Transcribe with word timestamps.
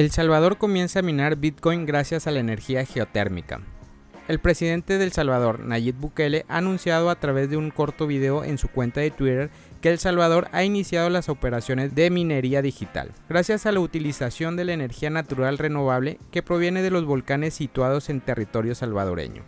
El 0.00 0.10
Salvador 0.10 0.56
comienza 0.56 1.00
a 1.00 1.02
minar 1.02 1.36
Bitcoin 1.36 1.84
gracias 1.84 2.26
a 2.26 2.30
la 2.30 2.40
energía 2.40 2.86
geotérmica. 2.86 3.60
El 4.28 4.38
presidente 4.38 4.96
del 4.96 5.12
Salvador, 5.12 5.60
Nayib 5.60 5.94
Bukele, 5.94 6.46
ha 6.48 6.56
anunciado 6.56 7.10
a 7.10 7.16
través 7.16 7.50
de 7.50 7.58
un 7.58 7.68
corto 7.68 8.06
video 8.06 8.42
en 8.42 8.56
su 8.56 8.68
cuenta 8.68 9.02
de 9.02 9.10
Twitter 9.10 9.50
que 9.82 9.90
El 9.90 9.98
Salvador 9.98 10.48
ha 10.52 10.64
iniciado 10.64 11.10
las 11.10 11.28
operaciones 11.28 11.94
de 11.94 12.08
minería 12.08 12.62
digital, 12.62 13.10
gracias 13.28 13.66
a 13.66 13.72
la 13.72 13.80
utilización 13.80 14.56
de 14.56 14.64
la 14.64 14.72
energía 14.72 15.10
natural 15.10 15.58
renovable 15.58 16.18
que 16.30 16.42
proviene 16.42 16.80
de 16.80 16.90
los 16.90 17.04
volcanes 17.04 17.52
situados 17.52 18.08
en 18.08 18.22
territorio 18.22 18.74
salvadoreño. 18.74 19.42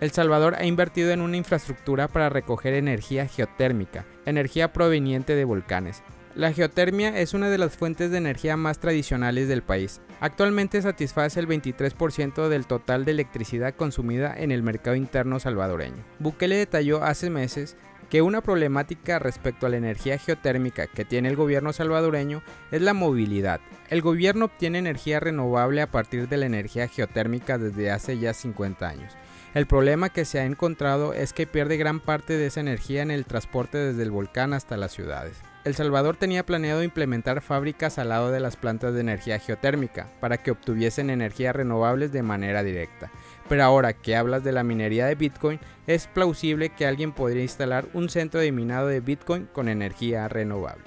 El 0.00 0.12
Salvador 0.12 0.54
ha 0.54 0.64
invertido 0.64 1.10
en 1.10 1.20
una 1.20 1.36
infraestructura 1.36 2.08
para 2.08 2.30
recoger 2.30 2.72
energía 2.72 3.26
geotérmica, 3.26 4.06
energía 4.24 4.72
proveniente 4.72 5.34
de 5.34 5.44
volcanes, 5.44 6.02
la 6.34 6.52
geotermia 6.52 7.18
es 7.18 7.34
una 7.34 7.50
de 7.50 7.58
las 7.58 7.76
fuentes 7.76 8.10
de 8.10 8.18
energía 8.18 8.56
más 8.56 8.78
tradicionales 8.78 9.48
del 9.48 9.62
país. 9.62 10.00
Actualmente 10.20 10.80
satisface 10.80 11.40
el 11.40 11.48
23% 11.48 12.48
del 12.48 12.66
total 12.66 13.04
de 13.04 13.10
electricidad 13.10 13.74
consumida 13.74 14.34
en 14.36 14.52
el 14.52 14.62
mercado 14.62 14.94
interno 14.94 15.40
salvadoreño. 15.40 16.04
Bukele 16.20 16.56
detalló 16.56 17.02
hace 17.02 17.30
meses 17.30 17.76
que 18.10 18.22
una 18.22 18.42
problemática 18.42 19.18
respecto 19.18 19.66
a 19.66 19.70
la 19.70 19.76
energía 19.76 20.18
geotérmica 20.18 20.86
que 20.86 21.04
tiene 21.04 21.28
el 21.28 21.36
gobierno 21.36 21.72
salvadoreño 21.72 22.42
es 22.70 22.82
la 22.82 22.94
movilidad. 22.94 23.60
El 23.88 24.02
gobierno 24.02 24.46
obtiene 24.46 24.78
energía 24.78 25.20
renovable 25.20 25.82
a 25.82 25.90
partir 25.90 26.28
de 26.28 26.36
la 26.36 26.46
energía 26.46 26.88
geotérmica 26.88 27.58
desde 27.58 27.90
hace 27.90 28.18
ya 28.18 28.34
50 28.34 28.88
años. 28.88 29.12
El 29.54 29.66
problema 29.66 30.10
que 30.10 30.24
se 30.24 30.38
ha 30.38 30.44
encontrado 30.44 31.12
es 31.12 31.32
que 31.32 31.46
pierde 31.46 31.76
gran 31.76 31.98
parte 31.98 32.36
de 32.36 32.46
esa 32.46 32.60
energía 32.60 33.02
en 33.02 33.10
el 33.10 33.24
transporte 33.24 33.78
desde 33.78 34.04
el 34.04 34.12
volcán 34.12 34.52
hasta 34.52 34.76
las 34.76 34.92
ciudades. 34.92 35.40
El 35.62 35.74
Salvador 35.74 36.16
tenía 36.16 36.46
planeado 36.46 36.82
implementar 36.82 37.42
fábricas 37.42 37.98
al 37.98 38.08
lado 38.08 38.30
de 38.30 38.40
las 38.40 38.56
plantas 38.56 38.94
de 38.94 39.00
energía 39.00 39.38
geotérmica 39.38 40.06
para 40.18 40.38
que 40.38 40.50
obtuviesen 40.50 41.10
energías 41.10 41.54
renovables 41.54 42.12
de 42.12 42.22
manera 42.22 42.62
directa. 42.62 43.10
Pero 43.46 43.64
ahora 43.64 43.92
que 43.92 44.16
hablas 44.16 44.42
de 44.42 44.52
la 44.52 44.64
minería 44.64 45.04
de 45.04 45.16
Bitcoin, 45.16 45.60
es 45.86 46.06
plausible 46.06 46.70
que 46.70 46.86
alguien 46.86 47.12
podría 47.12 47.42
instalar 47.42 47.84
un 47.92 48.08
centro 48.08 48.40
de 48.40 48.52
minado 48.52 48.86
de 48.86 49.00
Bitcoin 49.00 49.48
con 49.52 49.68
energía 49.68 50.28
renovable. 50.28 50.84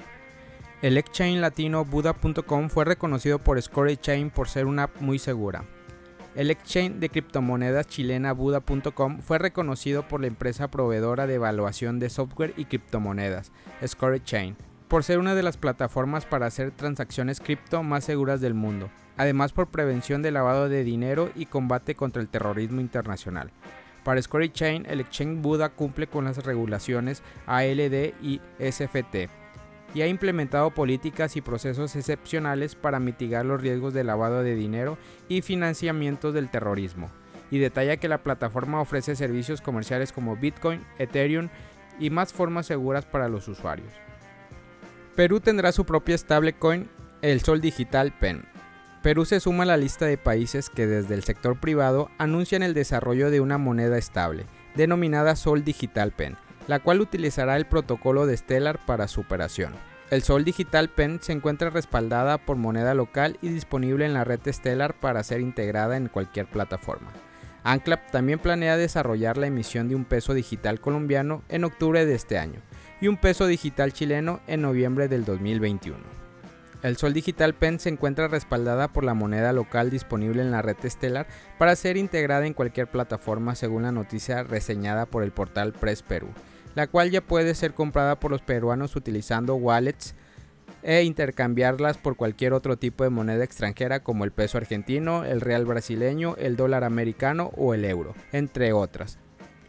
El 0.82 0.98
exchange 0.98 1.40
latino 1.40 1.86
Buda.com 1.86 2.70
fue 2.70 2.84
reconocido 2.84 3.38
por 3.38 3.62
ScoreChain 3.62 4.32
por 4.32 4.50
ser 4.50 4.66
una 4.66 4.84
app 4.84 5.02
muy 5.02 5.20
segura. 5.20 5.66
El 6.36 6.50
exchange 6.50 6.96
de 6.96 7.10
criptomonedas 7.10 7.86
chilena 7.86 8.34
Buda.com 8.34 9.20
fue 9.20 9.38
reconocido 9.38 10.08
por 10.08 10.20
la 10.20 10.26
empresa 10.26 10.68
proveedora 10.68 11.28
de 11.28 11.36
evaluación 11.36 12.00
de 12.00 12.10
software 12.10 12.56
y 12.58 12.66
criptomonedas, 12.66 13.52
ScoreChain, 13.86 14.56
por 14.88 15.04
ser 15.04 15.20
una 15.20 15.36
de 15.36 15.44
las 15.44 15.58
plataformas 15.58 16.26
para 16.26 16.48
hacer 16.48 16.72
transacciones 16.72 17.40
cripto 17.40 17.84
más 17.84 18.06
seguras 18.06 18.42
del 18.42 18.56
mundo, 18.56 18.90
además 19.16 19.54
por 19.54 19.68
prevención 19.68 20.24
de 20.24 20.32
lavado 20.32 20.70
de 20.70 20.84
dinero 20.84 21.30
y 21.36 21.46
combate 21.46 21.94
contra 21.94 22.20
el 22.20 22.30
terrorismo 22.30 22.82
internacional. 22.82 23.52
Para 24.04 24.20
ScoreChain, 24.20 24.88
el 24.88 25.02
exchange 25.02 25.40
Buda 25.40 25.70
cumple 25.70 26.08
con 26.08 26.26
las 26.26 26.44
regulaciones 26.44 27.22
ALD 27.46 28.16
y 28.24 28.42
SFT 28.60 29.43
y 29.94 30.02
ha 30.02 30.08
implementado 30.08 30.72
políticas 30.72 31.36
y 31.36 31.42
procesos 31.42 31.96
excepcionales 31.96 32.76
para 32.76 33.00
mitigar 33.00 33.46
los 33.46 33.62
riesgos 33.62 33.94
de 33.94 34.04
lavado 34.04 34.44
de 34.44 34.56
dinero 34.56 34.98
y 35.28 35.42
financiamiento 35.42 36.32
del 36.32 36.50
terrorismo. 36.50 37.12
Y 37.52 37.60
detalla 37.60 37.98
que 37.98 38.08
la 38.08 38.24
plataforma 38.24 38.82
ofrece 38.82 39.16
servicios 39.16 39.62
comerciales 39.62 40.12
como 40.12 40.36
Bitcoin, 40.36 40.82
Ethereum 40.98 41.50
y 42.00 42.10
más 42.10 42.34
formas 42.34 42.66
seguras 42.66 43.06
para 43.06 43.30
los 43.30 43.48
usuarios. 43.48 43.94
Perú 45.16 45.40
tendrá 45.40 45.72
su 45.72 45.86
propia 45.86 46.18
stablecoin, 46.18 46.90
el 47.22 47.42
Sol 47.42 47.62
Digital 47.62 48.12
PEN. 48.20 48.46
Perú 49.04 49.26
se 49.26 49.40
suma 49.40 49.64
a 49.64 49.68
la 49.68 49.78
lista 49.78 50.06
de 50.06 50.18
países 50.18 50.70
que 50.70 50.88
desde 50.88 51.14
el 51.14 51.24
sector 51.24 51.60
privado 51.60 52.10
anuncian 52.18 52.64
el 52.64 52.74
desarrollo 52.74 53.30
de 53.30 53.42
una 53.42 53.58
moneda 53.58 53.98
estable, 53.98 54.46
denominada 54.76 55.36
Sol 55.36 55.64
Digital 55.64 56.14
PEN, 56.14 56.38
la 56.68 56.80
cual 56.80 57.02
utilizará 57.02 57.56
el 57.58 57.66
protocolo 57.66 58.26
de 58.26 58.38
Stellar 58.38 58.80
para 58.86 59.08
su 59.08 59.22
operación. 59.22 59.74
El 60.10 60.22
Sol 60.22 60.44
Digital 60.46 60.90
Pen 60.90 61.20
se 61.22 61.32
encuentra 61.32 61.70
respaldada 61.70 62.38
por 62.38 62.56
moneda 62.58 62.94
local 62.94 63.38
y 63.42 63.50
disponible 63.50 64.06
en 64.06 64.14
la 64.14 64.24
red 64.24 64.42
Stellar 64.46 64.94
para 65.00 65.24
ser 65.24 65.42
integrada 65.42 65.98
en 65.98 66.08
cualquier 66.08 66.46
plataforma. 66.46 67.12
Anclap 67.64 68.12
también 68.12 68.40
planea 68.40 68.78
desarrollar 68.78 69.38
la 69.38 69.48
emisión 69.48 69.88
de 69.88 69.96
un 69.96 70.06
peso 70.06 70.34
digital 70.34 70.82
colombiano 70.82 71.44
en 71.50 71.64
octubre 71.64 72.06
de 72.06 72.14
este 72.14 72.38
año 72.38 72.60
y 73.00 73.08
un 73.08 73.18
peso 73.18 73.48
digital 73.48 73.94
chileno 73.94 74.42
en 74.48 74.62
noviembre 74.62 75.08
del 75.08 75.26
2021. 75.26 75.98
El 76.84 76.98
Sol 76.98 77.14
Digital 77.14 77.54
Pen 77.54 77.80
se 77.80 77.88
encuentra 77.88 78.28
respaldada 78.28 78.90
por 78.90 79.06
la 79.06 79.14
moneda 79.14 79.54
local 79.54 79.90
disponible 79.90 80.42
en 80.42 80.52
la 80.52 80.62
red 80.62 80.76
Stellar 80.84 81.26
para 81.58 81.78
ser 81.78 81.96
integrada 81.96 82.46
en 82.46 82.54
cualquier 82.54 82.88
plataforma 82.88 83.56
según 83.56 83.84
la 83.84 83.94
noticia 83.94 84.44
reseñada 84.44 85.06
por 85.06 85.24
el 85.24 85.32
portal 85.32 85.72
Press 85.72 86.04
Perú 86.04 86.28
la 86.76 86.88
cual 86.88 87.12
ya 87.12 87.22
puede 87.22 87.56
ser 87.56 87.74
comprada 87.74 88.20
por 88.20 88.32
los 88.32 88.42
peruanos 88.42 88.96
utilizando 88.96 89.56
wallets 89.56 90.16
e 90.84 91.04
intercambiarlas 91.04 91.98
por 91.98 92.16
cualquier 92.16 92.54
otro 92.54 92.78
tipo 92.78 93.04
de 93.04 93.10
moneda 93.10 93.44
extranjera 93.44 94.02
como 94.02 94.26
el 94.26 94.32
peso 94.32 94.58
argentino, 94.58 95.24
el 95.24 95.42
real 95.42 95.66
brasileño, 95.66 96.36
el 96.38 96.56
dólar 96.56 96.84
americano 96.84 97.52
o 97.56 97.74
el 97.74 97.86
euro, 97.86 98.14
entre 98.32 98.74
otras. 98.74 99.18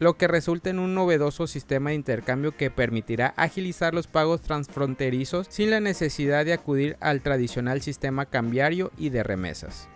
Lo 0.01 0.17
que 0.17 0.27
resulta 0.27 0.71
en 0.71 0.81
un 0.81 0.95
novedoso 0.95 1.47
sistema 1.47 1.91
de 1.91 1.97
intercambio 1.97 2.57
que 2.57 2.71
permitirá 2.71 3.33
agilizar 3.37 3.95
los 3.95 4.09
pagos 4.09 4.43
transfronterizos 4.43 5.47
sin 5.49 5.71
la 5.71 5.79
necesidad 5.79 6.45
de 6.45 6.53
acudir 6.53 6.97
al 7.01 7.21
tradicional 7.21 7.81
sistema 7.81 8.27
cambiario 8.27 8.91
y 8.99 9.11
de 9.11 9.23
remesas. 9.23 9.89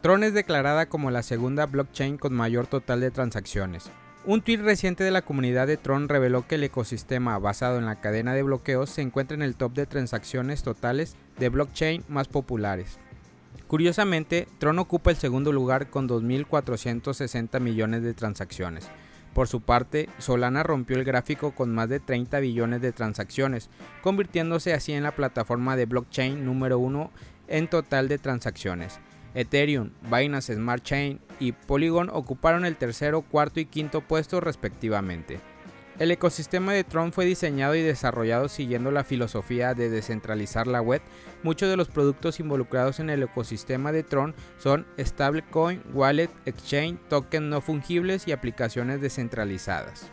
Tron 0.00 0.24
es 0.24 0.32
declarada 0.32 0.86
como 0.86 1.10
la 1.10 1.22
segunda 1.22 1.66
blockchain 1.66 2.16
con 2.16 2.32
mayor 2.32 2.66
total 2.66 3.00
de 3.00 3.10
transacciones, 3.10 3.90
un 4.24 4.40
tweet 4.40 4.58
reciente 4.58 5.02
de 5.02 5.10
la 5.10 5.22
comunidad 5.22 5.66
de 5.66 5.76
Tron 5.76 6.08
reveló 6.08 6.46
que 6.46 6.54
el 6.54 6.64
ecosistema 6.64 7.38
basado 7.38 7.78
en 7.78 7.86
la 7.86 8.00
cadena 8.00 8.34
de 8.34 8.44
bloqueos 8.44 8.90
se 8.90 9.02
encuentra 9.02 9.34
en 9.34 9.42
el 9.42 9.56
top 9.56 9.72
de 9.72 9.86
transacciones 9.86 10.62
totales 10.62 11.16
de 11.38 11.48
blockchain 11.48 12.04
más 12.08 12.28
populares. 12.28 13.00
Curiosamente, 13.66 14.46
Tron 14.58 14.78
ocupa 14.78 15.10
el 15.10 15.16
segundo 15.16 15.50
lugar 15.52 15.90
con 15.90 16.08
2.460 16.08 17.58
millones 17.58 18.02
de 18.02 18.14
transacciones. 18.14 18.88
Por 19.34 19.48
su 19.48 19.60
parte, 19.60 20.08
Solana 20.18 20.62
rompió 20.62 20.96
el 20.96 21.04
gráfico 21.04 21.52
con 21.52 21.74
más 21.74 21.88
de 21.88 21.98
30 21.98 22.38
billones 22.40 22.80
de 22.82 22.92
transacciones, 22.92 23.70
convirtiéndose 24.02 24.74
así 24.74 24.92
en 24.92 25.02
la 25.02 25.16
plataforma 25.16 25.74
de 25.74 25.86
blockchain 25.86 26.44
número 26.44 26.78
uno 26.78 27.10
en 27.48 27.66
total 27.66 28.08
de 28.08 28.18
transacciones. 28.18 29.00
Ethereum, 29.34 29.90
Binance 30.02 30.54
Smart 30.54 30.82
Chain 30.82 31.20
y 31.40 31.52
Polygon 31.52 32.10
ocuparon 32.10 32.64
el 32.64 32.76
tercero, 32.76 33.22
cuarto 33.22 33.60
y 33.60 33.66
quinto 33.66 34.00
puesto 34.02 34.40
respectivamente. 34.40 35.40
El 35.98 36.10
ecosistema 36.10 36.72
de 36.72 36.84
Tron 36.84 37.12
fue 37.12 37.26
diseñado 37.26 37.74
y 37.74 37.82
desarrollado 37.82 38.48
siguiendo 38.48 38.90
la 38.90 39.04
filosofía 39.04 39.74
de 39.74 39.90
descentralizar 39.90 40.66
la 40.66 40.80
web. 40.80 41.02
Muchos 41.42 41.68
de 41.68 41.76
los 41.76 41.88
productos 41.88 42.40
involucrados 42.40 42.98
en 42.98 43.10
el 43.10 43.22
ecosistema 43.22 43.92
de 43.92 44.02
Tron 44.02 44.34
son 44.58 44.86
stablecoin, 44.98 45.82
wallet, 45.92 46.30
exchange, 46.46 46.98
tokens 47.08 47.46
no 47.46 47.60
fungibles 47.60 48.26
y 48.26 48.32
aplicaciones 48.32 49.00
descentralizadas. 49.00 50.10